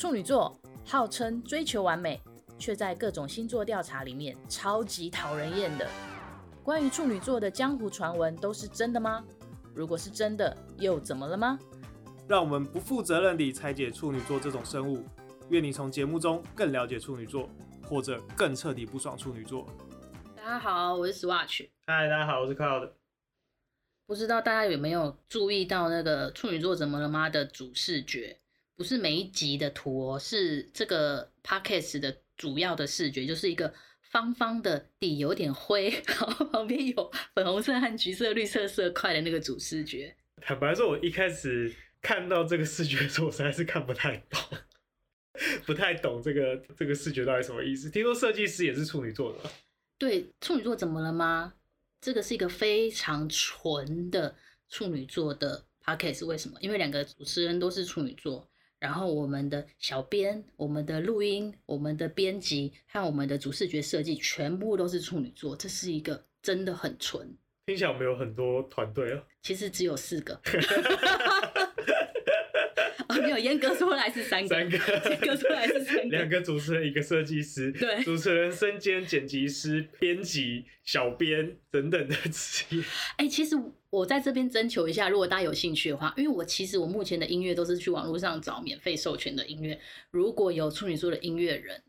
[0.00, 2.18] 处女座号称追求完美，
[2.58, 5.86] 却在各种星座调查里面超级讨人厌的。
[6.62, 9.22] 关于处女座的江湖传闻都是真的吗？
[9.74, 11.58] 如果是真的，又怎么了吗？
[12.26, 15.04] 让我们不负责任地拆解处女座这种生物。
[15.50, 17.46] 愿你从节目中更了解处女座，
[17.86, 19.66] 或者更彻底不爽处女座。
[20.34, 21.68] 大家好，我是 Swatch。
[21.86, 22.92] 嗨，大家好，我是 Cloud。
[24.06, 28.39] 不知道大家有没有注意到那个处女座怎么了吗的主视觉？
[28.80, 40.16] 不是每一集的图哦，是这个 podcast 的主要的视觉，就是一个方方的底，有点灰， 然后旁边有粉红色和橘色、绿色色块的那个主视觉。
[40.40, 44.40] 坦白说，我一开始看到这个视觉的时候，我实在是看不太懂，
[45.66, 47.90] 不太懂这个这个视觉到底什么意思。
[47.90, 49.50] 听说设计师也是处女座的。
[49.98, 51.52] 对，处女座怎么了吗？
[52.00, 54.34] 这个是一个非常纯的
[54.70, 56.56] 处女座的 podcast，为什么？
[56.62, 58.49] 因为两个主持人都是处女座。
[58.80, 67.36] 然后我们的小编、我们的录音、我们的编辑和我们的主视觉设计全部都是处女座，这是一个真的很纯。
[67.66, 70.40] 听起来我们有很多团队哦，其实只有四个。
[73.30, 74.48] 哦，没有， 严格说来是三个。
[74.48, 74.76] 三个，
[75.10, 76.02] 严格说来是三个。
[76.04, 77.70] 两个主持人，一个设计师。
[77.72, 82.82] 对，主持人身兼剪辑师、编辑、小编等等的职业。
[83.16, 83.56] 哎、欸，其实
[83.90, 89.80] 我在这边征求一下，如果大家有兴趣的话，因为我其实我目前的音乐都是去网络上找免费授权的音乐。
[90.10, 91.82] 如果有处女座的音乐人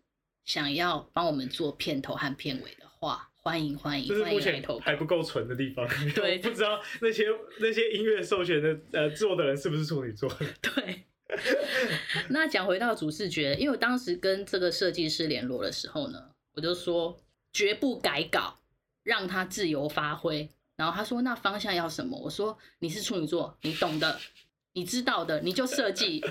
[0.45, 5.87] 想要帮我们做片头和片尾的话，欢迎欢迎，就是目前还不够纯的地方。
[6.13, 7.25] 对，不知道那些
[7.59, 10.29] 那些音乐授权的呃做的人是不是处女座？
[10.61, 11.03] 对。
[12.29, 17.17] 那讲回到主视觉，因为我当时跟这个设计师联络的时候呢，我就说
[17.53, 18.59] 绝不改稿，
[19.03, 20.49] 让他自由发挥。
[20.75, 22.17] 然后他说那方向要什么？
[22.19, 24.19] 我说你是处女座，你懂的，
[24.73, 26.23] 你知道的，你就设计。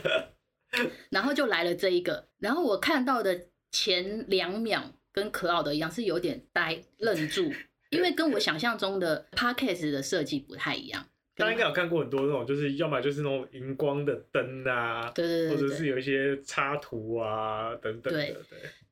[1.10, 2.28] 然后就来了这一个。
[2.38, 7.52] 然后我看到的前两秒跟可奥的一样，是有点呆愣住，
[7.90, 11.09] 因为跟我想象中的 Podcast 的设计不太一样。
[11.40, 18.20] 大家应该有看过很多那种，就是要么就是那种荧光的灯啊，对对对，或者是有一些插图啊等等的。
[18.20, 18.36] 对，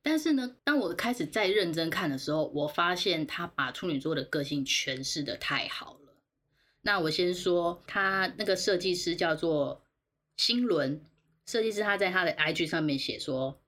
[0.02, 6.14] 但是呢，当我开始再认真看的时候，我发现他把处女座的个性诠释的太好了。
[6.80, 9.82] 那我先说，他那个设计师叫做
[10.36, 11.00] 星伦
[11.46, 13.60] 设计师，他在他的 IG 上面写说：“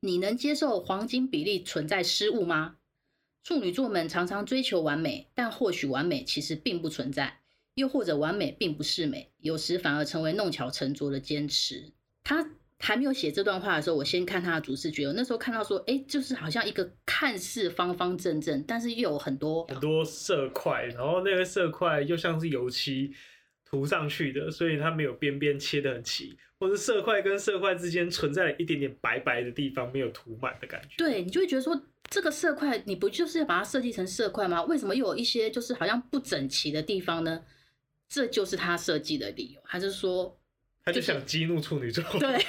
[0.00, 2.76] 你能接受黄金比例存在失误吗？
[3.44, 7.40] 处女座们常常追求完美，但或许完美其实并不存在。”
[7.76, 11.92] 又或者完美并不是美，有时反而成为弄巧成拙的坚持。
[12.24, 12.44] 他
[12.78, 15.06] 还没有写这段话的时候，我先看他的主视觉。
[15.06, 23.12] 我那时候看到说，哎，就是好像一个看似方方正正，但是又有很多很多色块，然后那个色块又像是油漆
[23.64, 30.94] 涂上去的，所以它没有边边切得很齐，或者色块跟色块之间存在了一点点白白的地方没有涂满的感觉。
[30.96, 31.78] 对，你就会觉得说，
[32.08, 34.62] 这个色块你不就是要把它设计成色块吗？
[34.64, 37.42] 为什么又有一些就是好像不整齐的地方呢？
[38.08, 40.38] 这就是他设计的理由，还是说，
[40.84, 42.02] 他就想激怒处女座？
[42.18, 42.44] 对，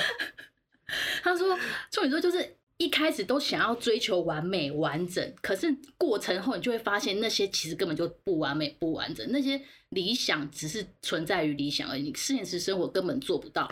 [1.22, 1.58] 他说
[1.90, 13.70] 处女座就是一开始都想要追求完美完整，可是过程后你就会发现那些其实根本就不完美不完整，那些理想只是存在于理想而已，你现实生活根本做不到。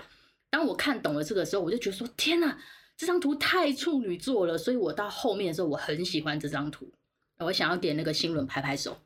[0.50, 2.58] 当我看懂了这个时候，我就觉得说天哪，
[2.96, 6.90] 这张图太处女座了，所以我到后面的时候我很喜欢这张图，
[7.38, 8.98] 我想要点那个新轮拍拍手。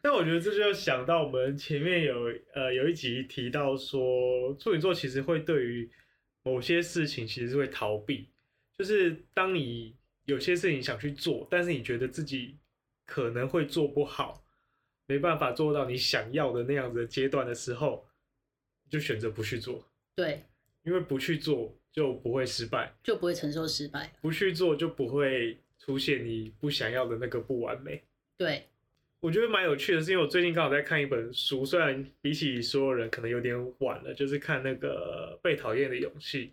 [0.02, 5.90] 但我觉得这就想到我们前面有呃有一集提到说，处女座其实会对于
[6.42, 8.30] 某些事情其实是会逃避，
[8.78, 9.94] 就是当你
[10.24, 12.56] 有些事情想去做，但是你觉得自己
[13.04, 14.42] 可能会做不好，
[15.06, 18.06] 没办法做到你想要的那样子的阶段的时候，
[18.88, 19.86] 就选择不去做。
[20.14, 20.42] 对，
[20.82, 28.02] 因为不去做就不会失败，就不会承受失败，不去做就不会出现你不想要的那个不完美。
[28.38, 28.69] 对。
[29.20, 36.46] 我觉得蛮有趣的，是因为我最近刚好在看一本书，虽然比起所有人可能有点晚了，就是看那个《被讨厌的勇气》。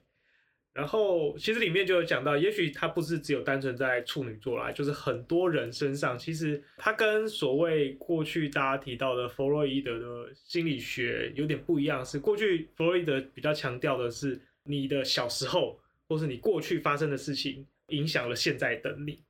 [0.74, 19.24] 然后其实里面就有讲到，也许它不是只有单纯在处女座啦，就是很多人身上，其实它跟所谓过去大家提到的弗洛伊德的心理学有点不一样，是过去弗洛伊德比较强调的是你的小时候或是你过去发生的事情影响了现在的你。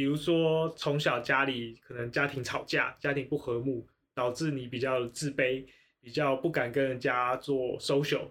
[0.00, 5.62] 比如说，从小家里可能家庭吵架，家庭不和睦，导致你比较自卑，
[6.00, 8.22] 比较不敢跟人家做 social，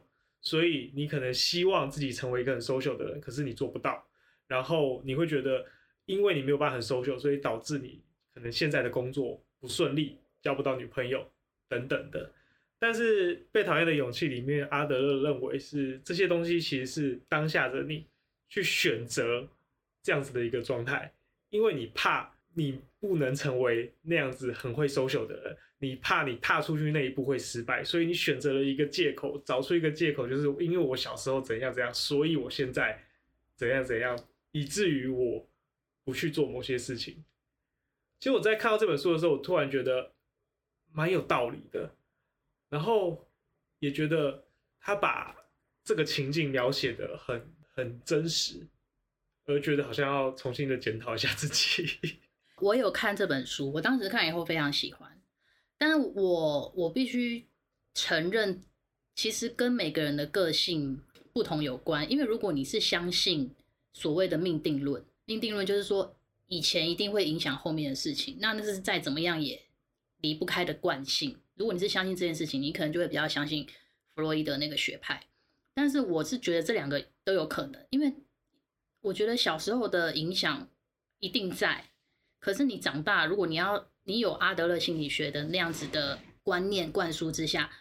[0.42, 4.04] 所以你可能希望自己成为一个很 social 的人，可是你做不到。
[4.48, 5.64] 然后你会觉得，
[6.08, 8.02] 因为你没有办法很 social，所以导致你
[8.34, 11.24] 可能现在的工作不顺利，交不到女朋友
[11.68, 12.34] 等等的。
[12.80, 18.08] 但是被讨厌的勇气里面，阿德勒认为是这些东西其实是当下的你
[18.50, 19.48] 去选择
[20.02, 21.14] 这样子的一个状态，
[21.50, 33.02] 因为你怕你不能成为那样子很会 social 的人，你怕你踏出去那一步会失败，所以你选择了一个借口，找出一个借口，就是因为我小时候怎样怎样，所以我现在
[33.56, 34.18] 怎样怎样，
[34.52, 35.48] 以至于我
[36.04, 37.24] 不去做某些事情。
[38.20, 40.12] 其实我在看到这本书的时候，我突然觉得
[40.92, 41.96] 蛮有道理的。
[42.70, 43.28] 然后
[43.80, 44.46] 也觉得
[44.80, 45.36] 他把
[45.84, 48.60] 这个情境描写的很很真实，
[49.50, 51.98] 而觉得好像要重新的检讨一下自己。
[52.62, 55.20] 我有看这本书，我当时看以后非常喜欢，
[55.76, 57.48] 但是我我必须
[57.96, 58.62] 承认，
[59.16, 61.02] 其实跟每个人的个性
[61.34, 62.10] 不同有关。
[62.12, 63.56] 因为如果你是相信
[63.92, 66.16] 所谓的命定论，命定论就是说
[66.46, 69.60] 以前一定会影响后面的事情，那那是再怎么样也
[70.22, 71.36] 离不开的惯性。
[71.56, 73.66] 如果你是相信这件事情，你可能就会比较相信
[74.14, 75.20] 弗洛伊德那个学派。
[75.74, 78.14] 但是我是觉得这两个都有可能，因为
[79.02, 80.68] 我觉得小时候的影响
[81.20, 81.86] 一定在，
[82.40, 87.72] 可是你长大，如果你要你有阿德勒心理学的那样子的观念灌输之下，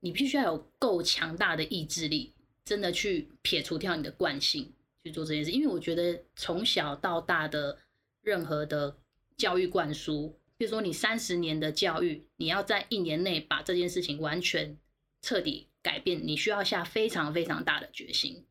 [0.00, 2.34] 你必须要有够强大的意志力，
[2.64, 5.50] 真的去撇除掉你的惯性去做这件事。
[5.50, 7.78] 因为我觉得从小到大的
[8.22, 8.96] 任何的
[9.36, 10.38] 教育灌输。
[10.58, 14.78] 比如说，你三十年的教育，你要在一年内把这件事情完全
[15.20, 18.46] 彻底改变，你需要下非常非常大的决心。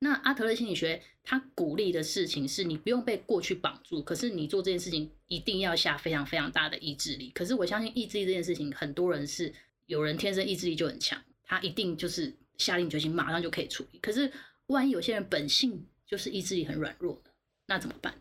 [0.00, 7.30] 那阿德勒心理学他鼓励的事情是你不用被过去绑住，可是你做这件事情一定要下非常非常大的意志力。
[7.30, 9.52] 可是我相信意志力这件事情，很多人是
[9.86, 13.98] 有人天生意志力就很强，他一定就是下定决心马上就可以处理。
[14.00, 14.30] 可是
[14.66, 17.30] 万一有些人本性就是意志力很软弱的，
[17.66, 18.14] 那怎么办？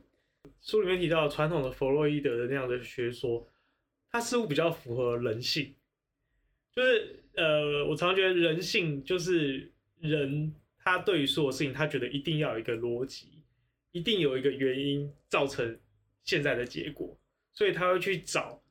[0.62, 3.46] 书里面提到传统的弗洛伊德的那样的学说，
[4.10, 5.76] 它似乎比较符合人性。
[6.74, 13.28] 就是呃，我常常觉得人性就是人，他对于所有事情，他觉得一定要有一个逻辑，
[13.92, 15.80] 一定有一个原因造成
[16.24, 17.18] 现在的结果，
[17.54, 18.62] 所以他会去找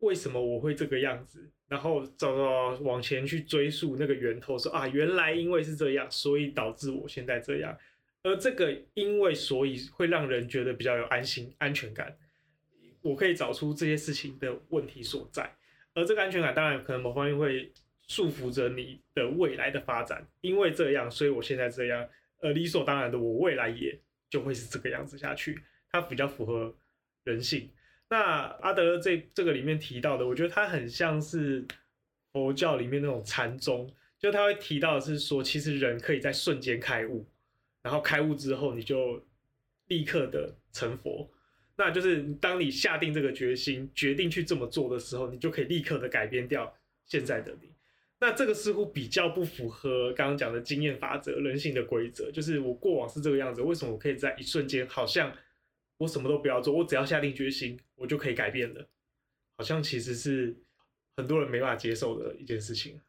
[0.00, 7.78] 为什么我会这个样子，然后找到往前去追溯那个源头，说啊，原来因为是这样，所以导致我现在这样。
[8.22, 12.16] 而这个因为所以会让人觉得比较有安心安全感，
[13.00, 15.56] 我可以找出这些事情的问题所在，
[15.94, 17.72] 而这个安全感当然可能某方面会
[18.10, 22.04] 束缚着你的未来的发展，因为这样，所以我现在这样，
[22.40, 23.96] 呃，理所当然的，我未来也
[24.28, 25.56] 就会是这个样子下去，
[25.92, 26.74] 它比较符合
[27.22, 27.70] 人性。
[28.08, 28.18] 那
[28.62, 31.64] 阿德勒这这个里面提到的，我觉得它很像是
[32.32, 37.24] 佛教里面那种禅宗，就他会提到的是说，其实人可以在瞬间开悟。
[37.82, 39.24] 然后开悟之后，你就
[39.86, 41.30] 立刻的成佛，
[41.76, 47.69] 那就是当你下定这个决心，决定去这么做的时候，你就可以立刻的改变掉现在的你。
[48.20, 55.34] 那这个似乎比较不符合刚刚讲的经验法则、人性的规则，就是我过往是这个样子，为什么我可以在一瞬间，好像
[55.96, 58.88] 我什么都不要做，我只要下定决心，我就可以改变了？
[59.56, 60.56] 好像其实是
[61.16, 63.00] 很多人没办法接受的一件事情。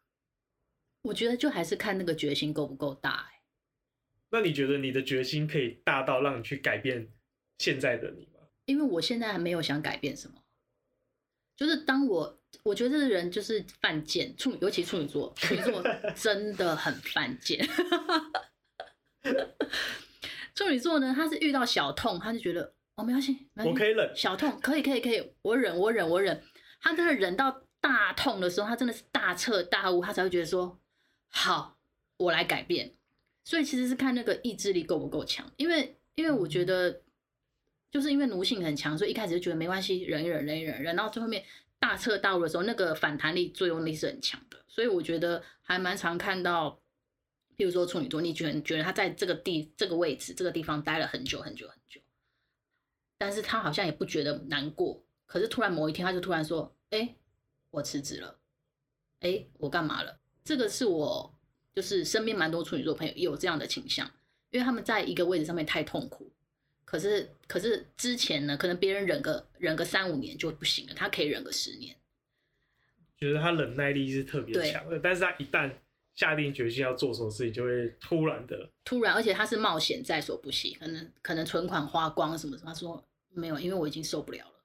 [1.04, 3.42] 我觉得就还是看那个决心够不够大欸。
[4.30, 7.12] 那你觉得你的决心可以大到让你去改变
[7.58, 8.48] 现在的你吗？
[8.66, 10.44] 因为我现在还没有想改变什么，
[11.58, 15.84] 就是当我我觉得这个人就是犯贱，处尤其处女座，处女座
[16.16, 17.68] 真的很犯贱。
[20.54, 26.44] 处女座呢，他是遇到小痛，他就觉得哦没关系，我可以忍，小痛可以可以可以，我忍我忍我忍。
[26.82, 30.80] 他真的忍到大痛的时候，他真的是大彻大悟，他才会觉得说
[31.30, 31.78] 好，
[32.18, 32.94] 我来改变。
[33.44, 37.02] 所以其实是看那个意志力够不够强，因为因为我觉得，
[37.90, 41.44] 就是因为奴性很强，所以一开始就觉得没关系，忍一忍，忍一忍，忍到最后面
[41.82, 44.64] 大彻大悟的时候，那个反弹力、作用力是很强的。
[44.68, 46.80] 所以我觉得还蛮常看到，
[47.58, 52.00] 譬如说处女座，你觉得觉得他在这个地这个位置这个地方待了很久很久很久，
[53.18, 57.18] 但是他好像也不觉得难过，可是突然某一天他就突然说：“哎，
[57.72, 58.40] 我辞职了，
[59.22, 61.36] 哎，我干嘛了？”这个是我。
[61.74, 64.06] 就是身边蛮多处女座朋友也有这样的倾向，
[64.50, 66.30] 因为他们在一个位置上面太痛苦，
[66.84, 71.96] 可是可是之前呢，可能别人忍个忍个三五年就不行了，他可以忍个十年。
[73.18, 75.72] 觉得他忍耐力是特别强的，但是他一旦
[76.16, 84.64] 下定决心要做什么事情，就会突然的突然，而且他是冒险在所不惜，可能可能存款花光什么什么，他说没有，因为我已经受不了了，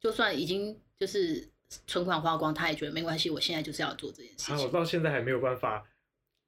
[0.00, 1.48] 就算已经就是
[1.86, 4.54] 存款花光，他也觉得没关系，我现在就是要做这件事情。
[4.56, 5.86] 啊，我到现在还没有办法。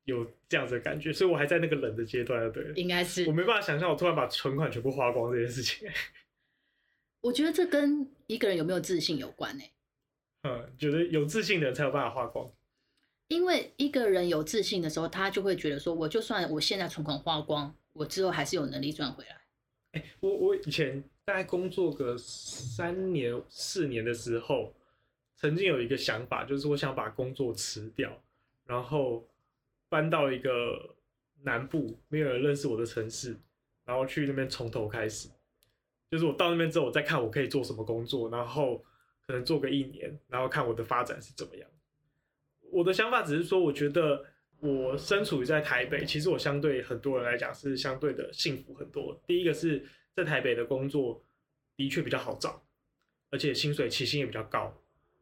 [0.05, 5.89] 有这样子的感觉，所以我还在那个冷的阶段，对，应该是我没办法想象我突然把存款全部花光这件事情。
[7.21, 9.65] 我觉得这跟一个人有没有自信有关呢？
[10.43, 12.51] 嗯，觉得有自信的人才有办法花光。
[13.29, 19.37] 因为一个人有自信的时候，他就会觉得说，我就算我现在存款花光，我之后还是有能力赚回来。
[19.93, 24.75] 哎、欸，我我以前大概工作个三年四年的时候，
[25.37, 28.11] 曾经有一个想法，就是我想把工作辞掉，
[28.65, 29.29] 然后
[29.91, 30.97] 搬到一个
[31.43, 33.37] 南部没有人认识我的城市，
[33.85, 35.29] 然后去那边从头开始。
[36.11, 38.83] 就是我到那边之后，我再看我可以做什么工作，然后
[39.27, 41.69] 可能做个一年，然后看我的发展是怎么样。
[42.73, 44.25] 我的想法只是说，我觉得
[44.61, 49.21] 我身处于在台北，其实我相对很多人来讲是相对的幸福很多。
[49.27, 51.23] 第一个是在台北的工作
[51.77, 52.63] 的确比较好找，
[53.31, 54.73] 而且薪水起薪也比较高，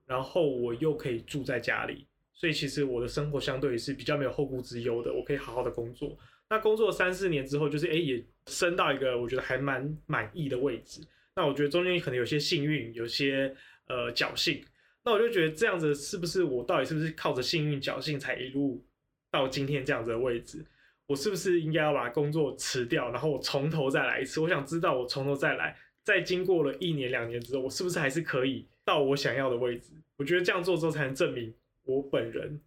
[0.07, 2.07] 然后我又可以住在家里，
[2.38, 5.12] 所以其实我的生活相对是比较没有后顾之忧的。
[5.12, 6.16] 我可以好好的工作。
[6.49, 11.02] 那工作三四年之后，就是哎也升到一个我觉得还蛮满意的位置。
[11.35, 13.52] 那我觉得中间可能有些幸运，有些
[13.88, 14.64] 呃侥幸。
[15.04, 18.85] 那我就觉得这样子是不是我到底是不是靠着幸运侥幸才一路
[19.33, 20.64] 到今天这样子的位置？
[21.07, 24.40] 我是不是应该要把工作辞掉，然后我从头再来一次？
[24.40, 29.92] 我想知道我从头再来，在经过了一年两年之后，我是不是还是可以到我想要的位置？
[30.16, 31.54] 我觉得这样做之后才能证明
[31.88, 32.61] 我本人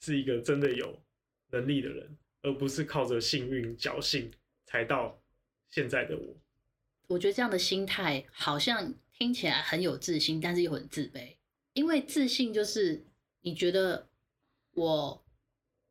[0.00, 1.02] 是一个真的有
[1.50, 4.30] 能力的人，而不是靠着幸运侥幸
[4.64, 5.20] 才到
[5.68, 6.36] 现在的我。
[7.08, 11.36] 我觉得这样的心态好像听起来很有自信，但是又很自卑。
[11.72, 13.04] 因为自信就是
[13.40, 14.08] 你觉得
[14.74, 15.24] 我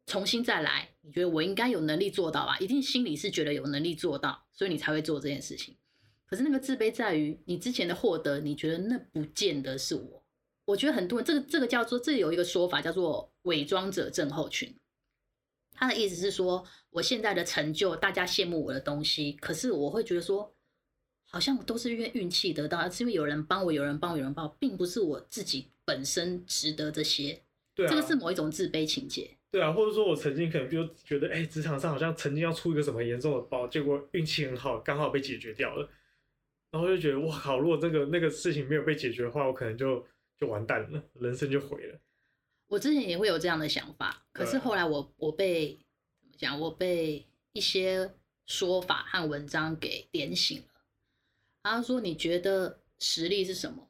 [0.06, 2.58] 重新再来，你觉得我应该有能力做到吧？
[2.60, 5.76] 一定心里是觉得有能力做到，所以你才会做这件事情。
[6.26, 10.19] 可是那个自卑在于你之前的获得，你觉得那不见得是我。
[10.70, 14.74] 我觉得很多人这个这个叫做这有一个说法叫做伪装者症候群。
[15.72, 20.54] 他的意思是说，我现在的成就，大家羡慕我的东西，可是我会觉得说。
[21.32, 27.40] 好像都是因为运气得到，是因为有人帮我，有人帮我，有人帮我，并不是我自己本身值得这些。
[27.76, 29.30] 对啊，这个是某一种自卑情结。
[29.52, 35.88] 对啊，或者说我曾经可能就觉得，哎、欸，职场上好像曾经要出一个什么严重的包，结果运气很好，刚好被解决掉了。
[36.72, 37.60] 然后就觉得，哇靠！
[37.60, 40.04] 如果这个那个事情没有被解决的话，我可能就
[40.40, 42.00] 就完蛋了，人生就毁了。
[42.68, 45.78] 我之前也会有这样的想法，可是后来我我被
[46.22, 46.60] 怎么讲？
[46.60, 48.10] 我被一些
[48.46, 50.82] 说法和文章给点醒了。
[51.64, 53.90] 他说：“你觉得实力是什么？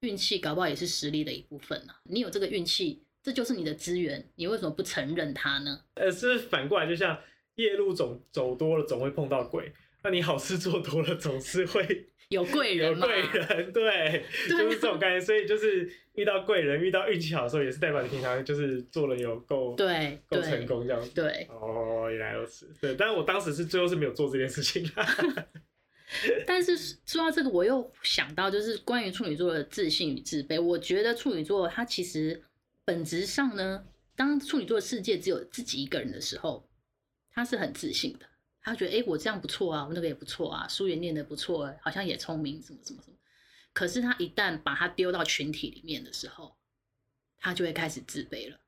[0.00, 2.00] 运气搞不好也是实力的一部分呢、啊。
[2.04, 7.18] 你有这个运气，这就是你的资源，你为什么不承认它呢？”呃，是反过来，就像
[7.54, 9.72] 夜路总走多了，总会碰到鬼。
[10.02, 12.92] 那你好事做多了，总是会有贵人。
[12.92, 15.20] 有贵人，对， 就是这种感觉。
[15.20, 21.10] 所以就是遇到贵人，遇到运气好的时候，也是代表你平常就是做了有够对够成功这样子。
[21.14, 22.70] 对，哦，原来如此。
[22.80, 24.86] 对，但是我当时是最后是没有做这件事情。
[26.46, 26.76] 但是
[27.06, 30.60] 说到这个，我又想到，就是关于处女座的自信与自卑。
[30.60, 32.42] 我觉得处女座他其实
[32.84, 36.68] 本质上呢，当处女座的世界只有自己一个人的时候，
[37.32, 38.26] 他是很自信的。
[38.64, 43.16] 他觉得，哎，我这样不错啊，我那个也不错啊，书也念得不错，好像也聪明，什么什么什么。
[43.72, 46.56] 可是他一旦把他丢到群体里面的时候，
[47.36, 48.58] 他就会开始自卑了，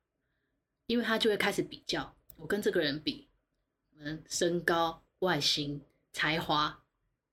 [0.85, 3.27] 因为他就会开始比较，我跟这个人比，
[3.99, 5.81] 嗯，身高、外形、
[6.13, 6.83] 才华。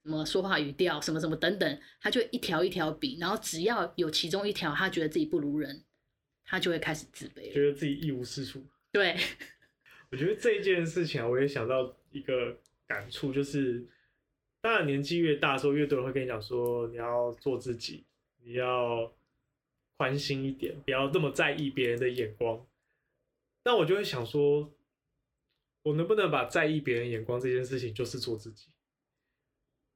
[0.02, 5.82] 什么说话语调，什么什么等等，他就一条一条比，然后只要有其中一条他觉得自己不如人，
[6.44, 8.62] 他就会开始自卑，觉得自己一无是处。
[8.92, 9.18] 对，
[10.12, 12.56] 我觉得这件事情啊，我也想到一个
[12.86, 13.84] 感触，就是
[14.62, 18.04] 当然年纪越大的时候，越多人会跟你讲说，你要做自己，
[18.42, 19.12] 你要
[19.98, 22.66] 宽心一点，不要这么在意别人的眼光。
[23.62, 24.72] 但我就会想说，
[25.82, 28.68] 我能不能把在意别人眼光这件事情，就是做自己？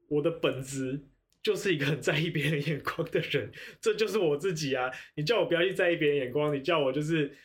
[0.09, 1.01] 我的本质
[1.43, 4.91] 就是一个很在意别人眼光的人，这就是我自己啊！
[5.15, 7.37] 你叫我不要去在意别人眼光，你叫我就是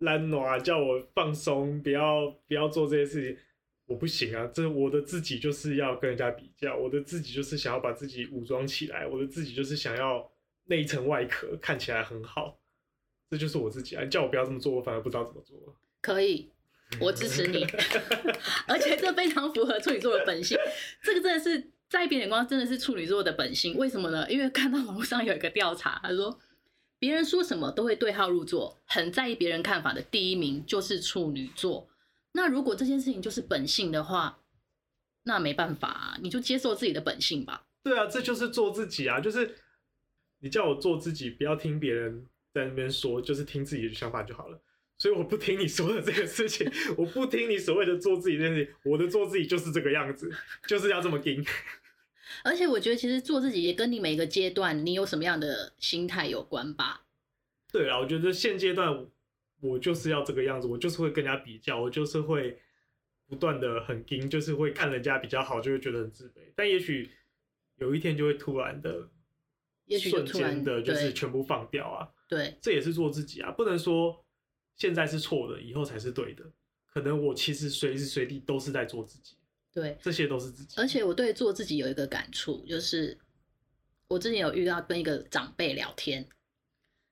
[0.00, 3.42] 懒惰，叫我放松，不要不要做这些事情，
[3.90, 4.48] 我不行啊！
[4.54, 10.30] 这我的自己就是要跟人家比较，我的自己就是想要把自己武装起来，我的自己就是想要
[10.66, 12.60] 内层外壳看起来很好，
[13.28, 14.04] 这就是我自己啊！
[14.04, 15.58] 你叫我不要这么做，我反而不知道怎么做。
[16.00, 16.48] 可以，
[17.00, 17.66] 我支持你
[18.68, 20.56] 而且这非常符合处女座的本性，
[21.02, 21.70] 这个真的是。
[21.90, 24.24] 在意别人眼光真的是处女座的本性，为什么呢？
[24.30, 26.38] 因为看到网络上有一个调查，他说
[27.00, 31.88] 别人说什么都会对号入座，很在意别人看法的第一名就是处女座。
[32.32, 34.38] 那如果这件事情就是本性的话，
[35.24, 37.66] 那没办法啊，你就接受自己的本性吧。
[37.82, 39.56] 对啊，这就是做自己啊，就是
[40.40, 44.60] 你叫我做自己，不要听别人在那边说，就是听自己的想法就好了。
[44.98, 50.30] 所以我不听你说的这个事情，我不听你所谓的做自己这件事情，我的做自己就是这个样子，
[50.66, 51.44] 就是要这么硬。
[52.44, 57.02] 而且我觉得，其实做自己也跟你每个阶段你有什么样的心态有关吧。
[57.72, 59.06] 对啊，我觉得现阶段
[59.60, 62.58] 我就是要这个样子，我就是会跟人家比较，我就是会
[63.26, 66.52] 不断的很盯，就是会看人家比较好，就会觉得很自卑。
[66.56, 67.10] 但也许
[67.76, 69.08] 有一天就会突然的，
[69.86, 72.08] 也许瞬间的，就是全部放掉啊。
[72.28, 74.24] 对，这也是做自己啊，不能说
[74.76, 76.44] 现在是错的，以后才是对的。
[76.92, 79.36] 可能我其实随时随地都是在做自己。
[79.72, 80.74] 对，这些都是自己。
[80.80, 83.16] 而且我对做自己有一个感触，就是
[84.08, 86.26] 我之前有遇到跟一个长辈聊天。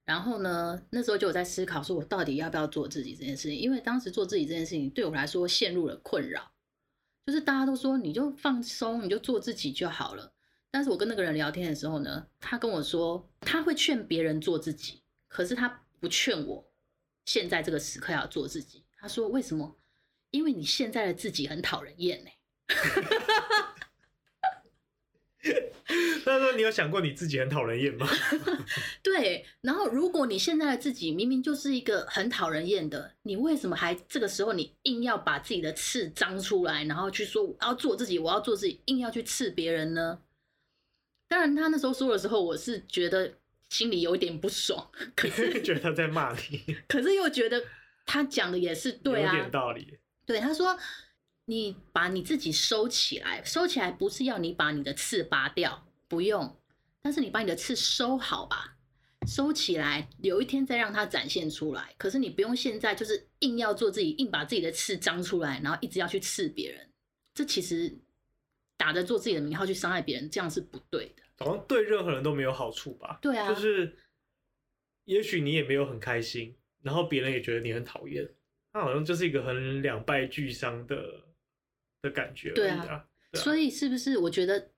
[0.08, 3.58] 然后呢，那时候就有在思考，说我到底要不要做自己这件事情？
[3.58, 6.50] 因为当时做自己这件事情对我来说陷入了困扰，
[7.26, 10.32] 就是大家都说你就放松，你就做自己就好了。
[10.70, 16.72] 但是我跟那个人聊天的时候呢，他跟我说他会劝别人做自己，可是他不劝我
[17.26, 18.86] 现在这个时刻要做自己。
[18.96, 19.76] 他说为什么？
[20.30, 22.30] 因为你现在的自己很讨人厌呢。
[26.28, 28.06] 他说：“你有想过你自己很讨人厌吗？”
[29.02, 29.44] 对。
[29.60, 40.20] 然后，如果你现在的自己明明就是一个很讨人厌的，你为什么还这个时候你硬要把自己的刺张出来，然后去说我要做自己，我要做自己，硬要去刺别人呢？
[41.28, 43.34] 当然，他那时候说的时候，我是觉得
[43.70, 47.62] 心里有一点不爽，可是 觉得他在骂你， 可是又觉得
[48.06, 49.98] 他讲的也是对啊，有点道理。
[50.26, 50.78] 对，他说。
[51.50, 56.60] 你把你自己收起来，收起来不是要你把你的刺拔掉，不用，
[57.00, 58.76] 但是你把你的刺收好吧，
[59.26, 61.94] 收起来，有一天再让它展现出来。
[61.98, 66.90] 可是你不用现在就是硬要做自己，硬把自己的刺张出来，然后一直要去刺别人，
[67.34, 67.98] 这其实
[68.76, 71.22] 打着做自己的名号去伤害别人，这样是不对的。
[71.44, 73.18] 好像对任何人都没有好处吧？
[73.22, 73.96] 对啊，就是
[75.04, 78.28] 也许你也没有很开心，然后别人也觉得你很讨厌，
[78.72, 81.28] 他好像就是一个很两败俱伤的。
[82.00, 82.80] 的感觉，对啊，
[83.32, 84.16] 对啊，所以是不是？
[84.18, 84.70] 我觉得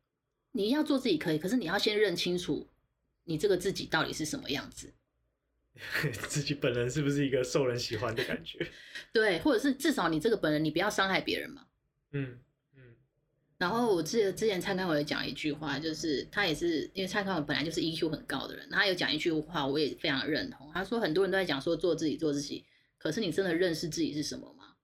[0.52, 2.68] 你要做自己可以，可是你要先认清楚
[3.24, 4.92] 你这个自己到底是什么样子，
[6.28, 8.66] 自己本人是不是一个受人喜欢的感觉？
[9.12, 11.66] 对，或者是至少你这个本人，你不要伤害别人嘛。
[12.12, 12.38] 嗯
[12.76, 12.82] 嗯。
[13.58, 20.70] 然后我记得之前蔡康永也讲一句话，就是他也是因为蔡康永本来就是 EQ 很高的人，他有讲一句话，我也非常认同。
[20.74, 22.64] 他说很多人都在讲说做自己做自己，
[22.98, 24.74] 可是你真的认识自己是什么吗？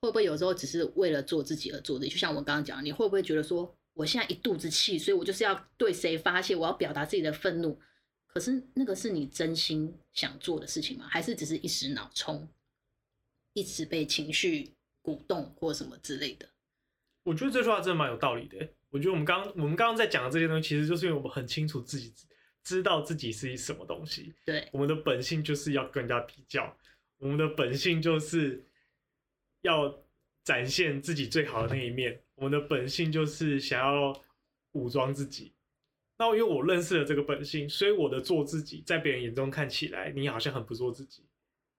[0.00, 2.10] 会不会有时候只是为了做自己而做自己？
[2.12, 7.80] 就像我刚刚讲，你会不会觉得说，我现在一肚子气，所以我就是要对谁发泄，我要表达自己的愤怒？
[8.28, 11.08] 可是那个是你真心想做的事情吗？
[11.08, 12.48] 还是只是一时脑冲，
[13.54, 16.48] 一直被情绪鼓动或什么之类的？
[17.24, 18.68] 我觉得这句话真的蛮有道理的。
[18.90, 22.14] 我觉得我们刚我们刚刚在讲的这些东西，其实就是因为我们很清楚自己
[22.62, 24.32] 知道自己是什么东西。
[24.44, 26.76] 对，我们的本性就是要跟人家比较，
[27.18, 28.64] 我们的本性就是。
[29.62, 29.92] 要
[30.48, 34.18] 展现自己最好的那一面， 我们的本性就是想要
[34.72, 35.52] 武装自己。
[36.16, 41.22] 那因为我认识了这个本性，所以我的做自己，在别人眼中看起来，你好像很不做自己。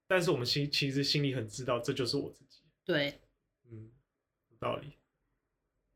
[0.07, 2.61] 但是我们心其实心里很知道，这就是我自己。
[2.85, 3.19] 对，
[3.71, 3.91] 嗯，
[4.51, 4.93] 有道理。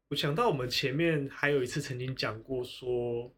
[0.09, 3.31] 我想到我们前面还有一次曾经讲过，说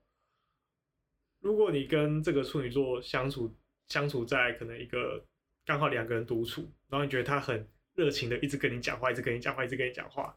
[1.41, 3.53] 如果你跟这个处女座相处，
[3.89, 5.25] 相处在可能一个
[5.65, 7.67] 刚好两个人独处，然后你觉得他很。
[7.95, 10.35] 热情的一直跟你讲话，一直跟你讲话，一直跟你讲话。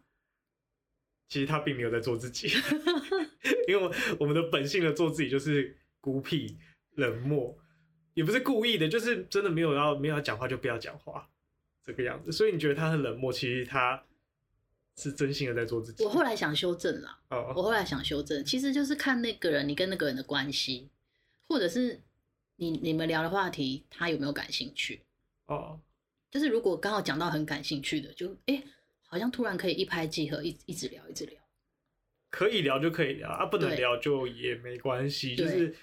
[1.29, 2.49] 其实他并没有在做自己，
[3.69, 6.57] 因为我们的本性的做自己就是孤僻、
[6.95, 7.55] 冷漠，
[8.15, 11.29] 也不是故意的，就是真的没有要没有要讲话就不要讲话
[11.85, 12.33] 这个样子。
[12.33, 14.03] 所以你觉得他很冷漠，其实他
[14.97, 16.03] 是真心的在做自己。
[16.03, 20.89] 我后来想修正了，哦，我后来想修正，其实就是看那个人，你跟那个人的关系，
[21.47, 22.01] 或者是
[22.57, 25.03] 你你们聊的话题，他有没有感兴趣？
[25.45, 25.79] 哦。
[26.31, 28.65] 就是如果刚好讲到很感兴趣的，就哎、欸，
[29.07, 31.41] 好像突然可以一拍即合，一一直聊，一直聊。
[32.31, 35.35] 可以聊就可以聊啊，不能聊就也没关系。
[35.35, 35.75] 就是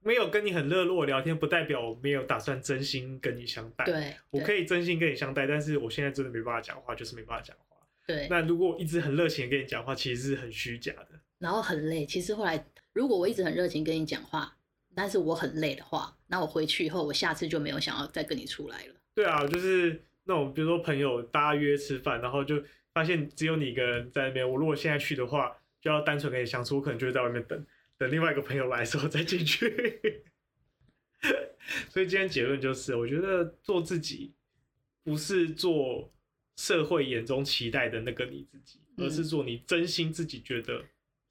[0.00, 3.86] 没有跟你很热络聊天，不代表我没有打算真心跟你相待。
[3.86, 7.76] 对，我可以真心跟你相待，但是我现在真的没办法讲话，就是没办法讲话。
[8.06, 12.04] 对，那如果我一直很热情跟你讲话，其实是很虚假的，然后很累。
[12.04, 12.62] 其实后来，
[12.92, 14.54] 如果我一直很热情跟你讲话，
[14.94, 18.94] 但是我很累的话，那我回去以后，我下次就没有想要再跟你出来了。
[19.14, 22.60] 对啊，就是那种比如说朋友大家约吃饭，然后就
[22.92, 24.48] 发现只有你一个人在那边。
[24.48, 27.64] 我如果现在去的话，就要单纯跟你相处，我可能就会在外面等
[27.96, 30.24] 等另外一个朋友来的时候再进去。
[31.90, 34.32] 所以今天结论就是，我觉得做自己
[35.04, 36.12] 不是做
[36.56, 40.84] 社会眼中期待的那个你自己，而是做你真心自己觉得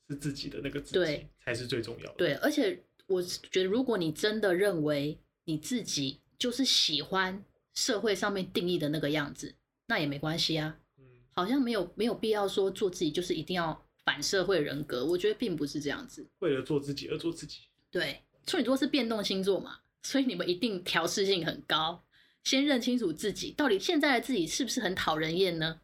[0.08, 2.14] 是自己的那个自己，对，才是最重要的。
[2.18, 7.44] 对，而且我觉得，如果你真的认为你自己就是喜欢。
[7.74, 9.56] 社会上面定义的那个样子，
[9.88, 10.78] 那也没关系啊。
[10.98, 16.28] 嗯，好像没有没有必要说做自己就是一定要反社会人格，我觉得并不是这样子。
[16.40, 17.60] 为了做自己而做自己。
[17.92, 22.04] 对，处女座是变动星座嘛，所以你们一定调试性很高。
[22.44, 25.80] 先认清楚自己到底现在的自己是不是很讨人厌呢？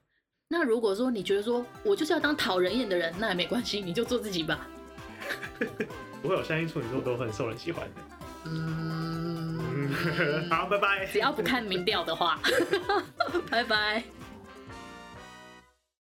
[0.50, 4.68] 那如果说你觉得说我就是要当讨人厌的人，那也没关系，你就做自己吧。
[6.22, 8.02] 不会，我相信处女座都很受人喜欢的。
[8.46, 9.69] 嗯。
[10.50, 11.06] 好拜拜。
[11.06, 12.40] 只要不看民调的话。
[13.50, 14.04] 拜拜。